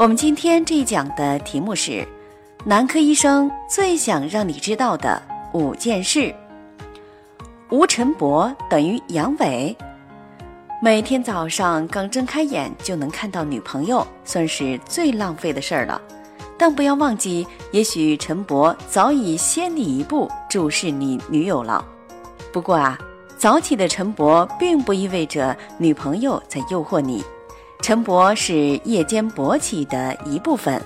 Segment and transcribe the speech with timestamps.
[0.00, 2.08] 我们今天这一讲的题目是：
[2.64, 6.34] 男科医生最想让你知道的五件事。
[7.68, 9.76] 吴晨博等于阳痿。
[10.82, 16.00] 每天早上刚睁开眼就能看到女朋友，算是最浪费的事儿了。
[16.56, 21.84] 但不要忘记，也许陈博早已先你一步注视你女友了。
[22.50, 22.98] 不过啊，
[23.36, 27.22] 早起的陈博并不意味着女朋友在诱惑你。
[27.80, 30.80] 晨勃是夜间勃起的一部分，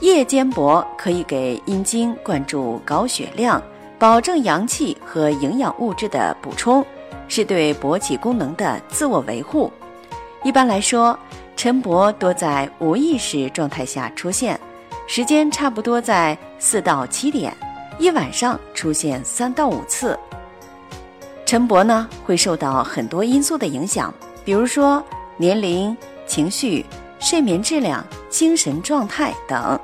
[0.00, 3.62] 夜间勃可以给阴茎灌注高血量，
[3.98, 6.84] 保证阳气和营养物质的补充，
[7.28, 9.70] 是对勃起功能的自我维护。
[10.42, 11.16] 一般来说，
[11.54, 14.58] 晨勃多在无意识状态下出现，
[15.06, 17.54] 时间差不多在四到七点，
[17.98, 20.18] 一晚上出现三到五次。
[21.44, 24.12] 晨勃呢会受到很多因素的影响，
[24.44, 25.04] 比如说
[25.36, 25.94] 年龄。
[26.26, 26.84] 情绪、
[27.18, 29.78] 睡眠质量、精神状态等。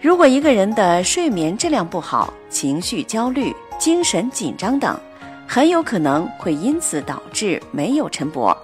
[0.00, 4.98] 如果一个人的睡眠质量不好，情绪焦虑、精神紧张等，
[5.46, 8.56] 很有可能会因此导致没有晨勃。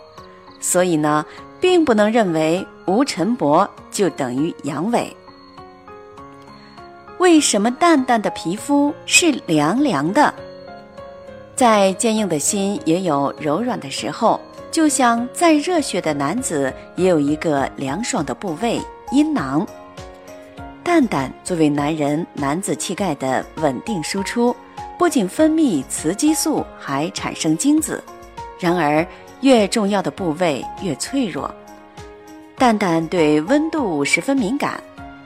[0.61, 1.25] 所以呢，
[1.61, 5.07] 并不能认为无晨勃就等于阳痿。
[7.19, 10.35] 为什么淡淡的皮肤是凉凉的？
[11.55, 14.41] 在坚硬的心也有柔软的时候。
[14.71, 18.81] 就像再热血的男子也有一个凉爽的部位——
[19.13, 19.67] 阴囊。
[20.85, 24.55] 蛋蛋作为男人男子气概的稳定输出，
[24.99, 28.03] 不仅分泌雌激素，还产生精子。
[28.59, 29.07] 然而，
[29.41, 31.55] 越重要的部位越脆弱。
[32.57, 34.83] 蛋蛋对温度十分敏感，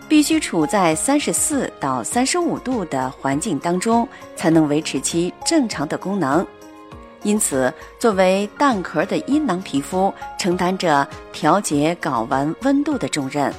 [0.08, 4.06] 必须处在三十四到三十五度的环境当中，
[4.36, 6.46] 才能维持其正常的功能。
[7.22, 13.52] 因此，作为蛋壳的阴囊皮肤承担着调节睾丸温度的重任。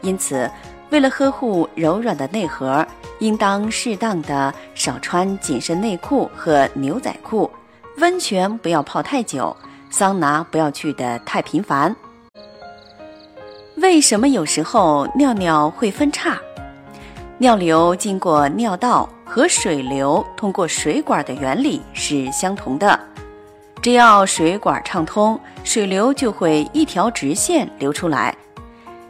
[0.00, 0.50] 因此，
[0.90, 2.86] 为了呵护柔软的内核，
[3.20, 7.50] 应当适当的少穿紧身内裤和牛仔裤，
[7.98, 9.56] 温泉不要泡太久，
[9.90, 11.94] 桑拿不要去的太频繁。
[13.76, 16.38] 为什么有时候尿尿会分叉？
[17.38, 19.08] 尿流经过尿道。
[19.26, 23.00] 和水流通过水管的原理是相同的，
[23.82, 28.32] 只要水管畅通，水流就会一条直线流出来。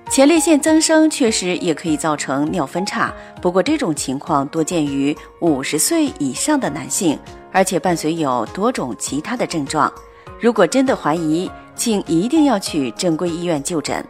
[0.08, 3.12] 前列腺增生确实也可以造成尿分叉，
[3.42, 7.18] 不过这种情况多见于五十岁以上的男性，
[7.52, 9.92] 而且伴随有多种其他的症状。
[10.40, 14.02] 如果真的怀疑，请一定要去正规医院就诊。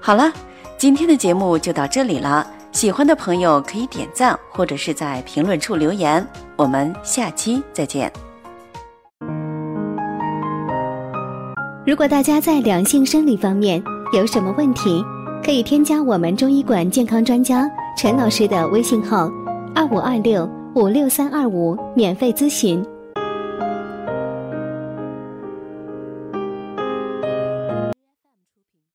[0.00, 0.30] 好了，
[0.76, 2.46] 今天的节目就到这里了。
[2.72, 6.26] 喜欢的朋友可以点赞，或者是在评论处留言。
[6.56, 8.10] 我们下期再见。
[11.86, 13.82] 如果大家在两性生理方面
[14.14, 15.04] 有什么问题，
[15.44, 19.30] 可以添加我们中医馆健康专家陈老师的微信号：
[19.74, 22.82] 二五二六五六三二五，免费咨询。